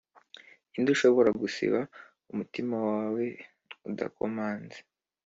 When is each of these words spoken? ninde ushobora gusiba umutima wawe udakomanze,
ninde 0.69 0.89
ushobora 0.95 1.29
gusiba 1.41 1.79
umutima 2.31 2.75
wawe 2.89 3.25
udakomanze, 3.89 4.79